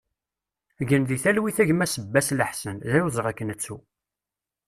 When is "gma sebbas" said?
1.69-2.29